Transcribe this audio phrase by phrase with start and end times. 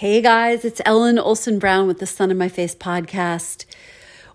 [0.00, 3.66] Hey guys, it's Ellen Olson Brown with the Sun in My Face podcast.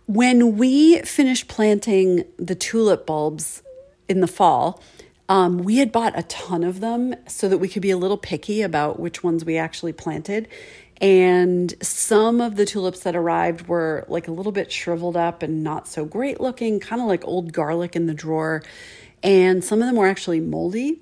[0.05, 3.63] When we finished planting the tulip bulbs
[4.07, 4.79] in the fall,
[5.27, 8.15] um, we had bought a ton of them so that we could be a little
[8.15, 10.47] picky about which ones we actually planted.
[11.01, 15.63] And some of the tulips that arrived were like a little bit shriveled up and
[15.63, 18.61] not so great looking, kind of like old garlic in the drawer.
[19.23, 21.01] And some of them were actually moldy.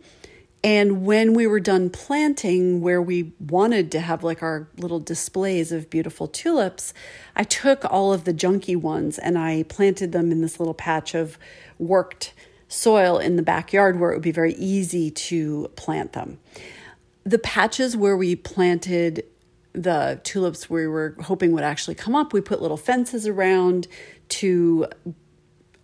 [0.64, 5.74] And when we were done planting, where we wanted to have like our little displays
[5.74, 6.94] of beautiful tulips,
[7.36, 11.16] I took all of the junky ones and I planted them in this little patch
[11.16, 11.38] of
[11.78, 12.34] worked
[12.70, 16.40] soil in the backyard where it would be very easy to plant them.
[17.26, 19.26] The patches where we planted
[19.74, 23.88] the tulips we were hoping would actually come up, we put little fences around
[24.30, 24.88] to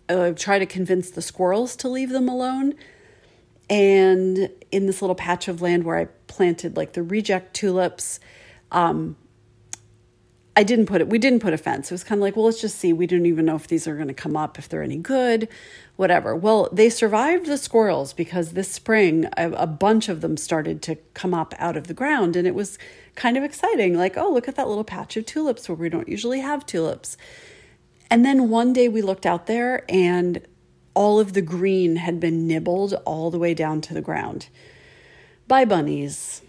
[0.08, 2.74] uh, try to convince the squirrels to leave them alone
[3.70, 8.18] and in this little patch of land where I planted like the reject tulips,
[8.72, 9.16] um,
[10.56, 11.90] I didn't put it, we didn't put a fence.
[11.90, 12.92] It was kind of like, well, let's just see.
[12.92, 15.48] We didn't even know if these are going to come up, if they're any good,
[15.94, 16.34] whatever.
[16.34, 20.96] Well, they survived the squirrels because this spring, a, a bunch of them started to
[21.14, 22.34] come up out of the ground.
[22.34, 22.76] And it was
[23.14, 23.96] kind of exciting.
[23.96, 27.16] Like, oh, look at that little patch of tulips where we don't usually have tulips.
[28.10, 30.44] And then one day we looked out there and
[30.94, 34.48] all of the green had been nibbled all the way down to the ground
[35.46, 36.42] by bunnies.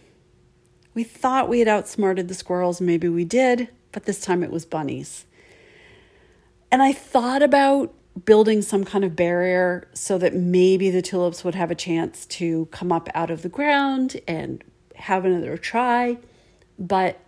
[0.93, 4.65] We thought we had outsmarted the squirrels, maybe we did, but this time it was
[4.65, 5.25] bunnies.
[6.71, 7.93] And I thought about
[8.25, 12.65] building some kind of barrier so that maybe the tulips would have a chance to
[12.67, 14.63] come up out of the ground and
[14.95, 16.17] have another try,
[16.77, 17.19] but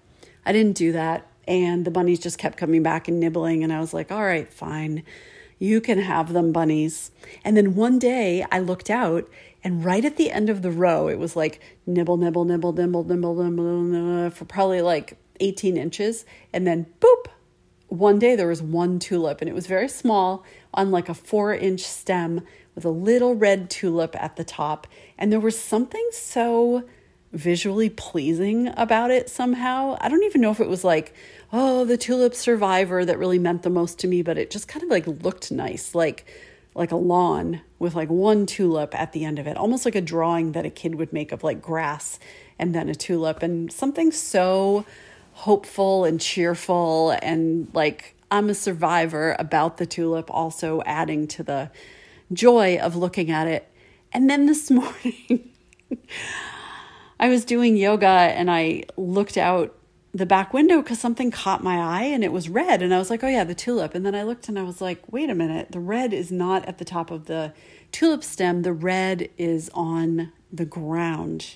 [0.45, 1.27] I didn't do that.
[1.47, 4.51] And the bunnies just kept coming back and nibbling, and I was like, all right,
[4.51, 5.03] fine.
[5.63, 7.11] You can have them, bunnies.
[7.45, 9.29] And then one day I looked out,
[9.63, 13.05] and right at the end of the row, it was like nibble, nibble, nibble, nibble,
[13.05, 16.25] nibble, nibble, nibble for probably like 18 inches.
[16.51, 17.27] And then boop,
[17.87, 21.55] one day there was one tulip, and it was very small on like a four
[21.55, 22.41] inch stem
[22.75, 24.85] with a little red tulip at the top.
[25.17, 26.83] And there was something so
[27.33, 29.97] visually pleasing about it somehow.
[29.99, 31.13] I don't even know if it was like,
[31.51, 34.83] oh, the tulip survivor that really meant the most to me, but it just kind
[34.83, 36.25] of like looked nice, like
[36.75, 40.01] like a lawn with like one tulip at the end of it, almost like a
[40.01, 42.17] drawing that a kid would make of like grass
[42.57, 44.83] and then a tulip and something so
[45.33, 51.69] hopeful and cheerful and like I'm a survivor about the tulip also adding to the
[52.31, 53.69] joy of looking at it.
[54.11, 55.51] And then this morning
[57.23, 59.73] I was doing yoga and I looked out
[60.13, 62.81] the back window because something caught my eye and it was red.
[62.81, 63.95] And I was like, oh, yeah, the tulip.
[63.95, 66.65] And then I looked and I was like, wait a minute, the red is not
[66.65, 67.53] at the top of the
[67.93, 71.55] tulip stem, the red is on the ground.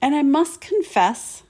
[0.00, 1.42] And I must confess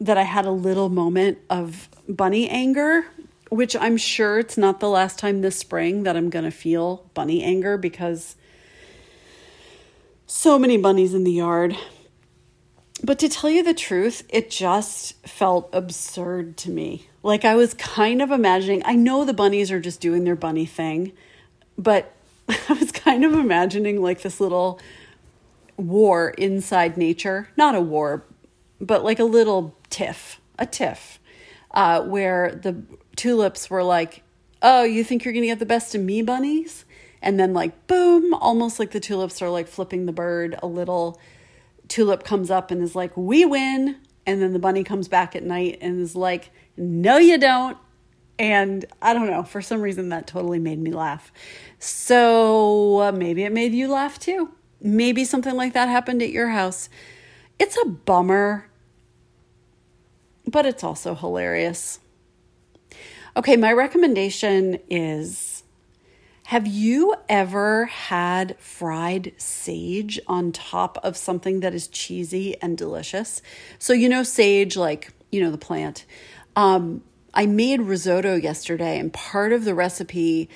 [0.00, 3.04] that I had a little moment of bunny anger,
[3.50, 7.10] which I'm sure it's not the last time this spring that I'm going to feel
[7.12, 8.36] bunny anger because
[10.32, 11.76] so many bunnies in the yard.
[13.04, 17.06] But to tell you the truth, it just felt absurd to me.
[17.22, 20.64] Like I was kind of imagining, I know the bunnies are just doing their bunny
[20.64, 21.12] thing,
[21.76, 22.14] but
[22.48, 24.80] I was kind of imagining like this little
[25.76, 27.48] war inside nature.
[27.58, 28.24] Not a war,
[28.80, 31.20] but like a little tiff, a tiff,
[31.72, 32.82] uh, where the
[33.16, 34.22] tulips were like,
[34.62, 36.86] oh, you think you're going to get the best of me, bunnies?
[37.22, 41.20] And then, like, boom, almost like the tulips are like flipping the bird a little.
[41.88, 43.96] Tulip comes up and is like, we win.
[44.26, 47.78] And then the bunny comes back at night and is like, no, you don't.
[48.38, 51.32] And I don't know, for some reason that totally made me laugh.
[51.78, 54.50] So uh, maybe it made you laugh too.
[54.80, 56.88] Maybe something like that happened at your house.
[57.58, 58.68] It's a bummer,
[60.46, 62.00] but it's also hilarious.
[63.36, 65.51] Okay, my recommendation is
[66.52, 73.40] have you ever had fried sage on top of something that is cheesy and delicious?
[73.78, 76.04] So, you know, sage, like, you know, the plant.
[76.54, 80.50] Um, I made risotto yesterday, and part of the recipe,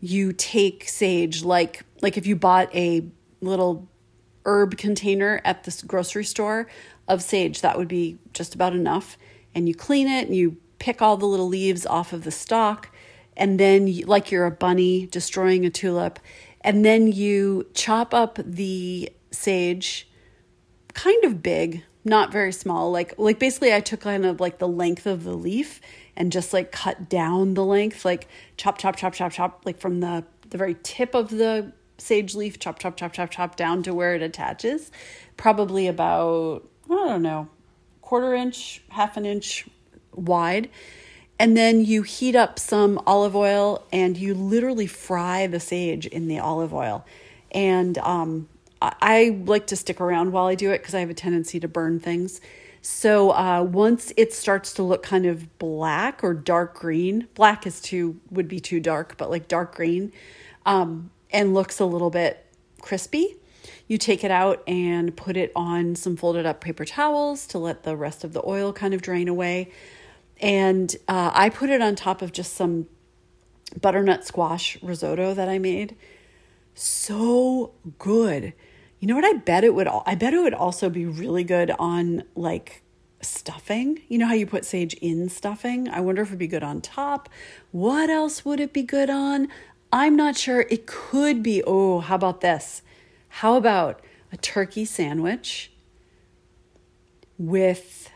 [0.00, 3.06] you take sage, like, like if you bought a
[3.40, 3.86] little
[4.46, 6.66] herb container at the grocery store
[7.06, 9.16] of sage, that would be just about enough.
[9.54, 12.90] And you clean it and you pick all the little leaves off of the stalk
[13.36, 16.18] and then like you're a bunny destroying a tulip
[16.60, 20.08] and then you chop up the sage
[20.94, 24.68] kind of big not very small like like basically i took kind of like the
[24.68, 25.80] length of the leaf
[26.16, 30.00] and just like cut down the length like chop chop chop chop chop like from
[30.00, 33.92] the the very tip of the sage leaf chop chop chop chop chop down to
[33.92, 34.90] where it attaches
[35.36, 37.48] probably about i don't know
[38.06, 39.66] quarter inch, half an inch
[40.14, 40.70] wide.
[41.38, 46.28] And then you heat up some olive oil and you literally fry the sage in
[46.28, 47.04] the olive oil.
[47.50, 48.48] And um,
[48.80, 51.68] I like to stick around while I do it because I have a tendency to
[51.68, 52.40] burn things.
[52.82, 57.80] So uh, once it starts to look kind of black or dark green, black is
[57.80, 60.12] too would be too dark, but like dark green,
[60.64, 62.46] um, and looks a little bit
[62.80, 63.36] crispy,
[63.88, 67.82] you take it out and put it on some folded up paper towels to let
[67.82, 69.72] the rest of the oil kind of drain away.
[70.40, 72.86] And uh, I put it on top of just some
[73.80, 75.96] butternut squash risotto that I made.
[76.74, 78.52] So good.
[79.00, 81.70] You know what I bet it would I bet it would also be really good
[81.78, 82.82] on like
[83.20, 84.02] stuffing.
[84.08, 85.88] You know how you put sage in stuffing?
[85.88, 87.28] I wonder if it'd be good on top.
[87.72, 89.48] What else would it be good on?
[89.92, 90.66] I'm not sure.
[90.70, 91.62] It could be.
[91.66, 92.82] Oh, how about this?
[93.28, 94.00] How about
[94.32, 95.72] a turkey sandwich
[97.38, 98.10] with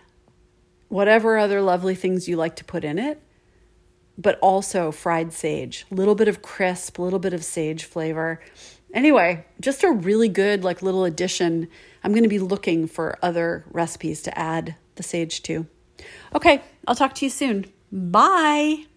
[0.90, 3.22] whatever other lovely things you like to put in it,
[4.18, 8.40] but also fried sage, a little bit of crisp, a little bit of sage flavor.
[8.92, 11.68] Anyway, just a really good like little addition.
[12.04, 15.66] I'm going to be looking for other recipes to add the sage to.
[16.34, 17.66] Okay, I'll talk to you soon.
[17.90, 18.89] Bye.